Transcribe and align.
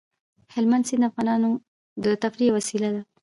هلمند 0.53 0.87
سیند 0.87 1.03
د 1.03 1.07
افغانانو 1.11 1.49
د 2.03 2.05
تفریح 2.21 2.47
یوه 2.49 2.57
وسیله 2.59 2.89
ده. 2.95 3.01